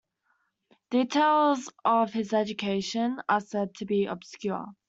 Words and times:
Details 0.89 1.69
of 1.85 2.11
his 2.11 2.33
education 2.33 3.21
are 3.29 3.39
said 3.39 3.75
to 3.75 3.85
be 3.85 4.05
'obscure'. 4.07 4.65